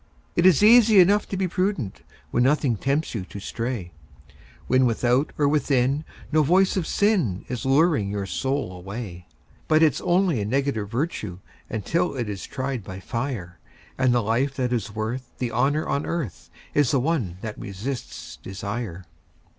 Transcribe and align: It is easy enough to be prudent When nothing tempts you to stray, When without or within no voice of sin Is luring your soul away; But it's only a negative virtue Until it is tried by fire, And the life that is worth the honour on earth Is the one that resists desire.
It 0.35 0.47
is 0.47 0.63
easy 0.63 0.99
enough 0.99 1.29
to 1.29 1.37
be 1.37 1.47
prudent 1.47 2.01
When 2.31 2.41
nothing 2.41 2.75
tempts 2.75 3.13
you 3.13 3.23
to 3.25 3.39
stray, 3.39 3.91
When 4.65 4.87
without 4.87 5.31
or 5.37 5.47
within 5.47 6.05
no 6.31 6.41
voice 6.41 6.75
of 6.75 6.87
sin 6.87 7.45
Is 7.49 7.65
luring 7.67 8.09
your 8.09 8.25
soul 8.25 8.71
away; 8.75 9.27
But 9.67 9.83
it's 9.83 10.01
only 10.01 10.41
a 10.41 10.45
negative 10.45 10.89
virtue 10.89 11.37
Until 11.69 12.15
it 12.15 12.29
is 12.29 12.47
tried 12.47 12.83
by 12.83 12.99
fire, 12.99 13.59
And 13.95 14.11
the 14.11 14.23
life 14.23 14.55
that 14.55 14.73
is 14.73 14.95
worth 14.95 15.37
the 15.37 15.51
honour 15.51 15.87
on 15.87 16.07
earth 16.07 16.49
Is 16.73 16.89
the 16.89 16.99
one 16.99 17.37
that 17.43 17.59
resists 17.59 18.37
desire. 18.41 19.05